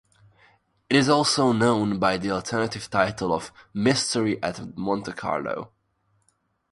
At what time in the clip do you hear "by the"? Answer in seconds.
1.99-2.31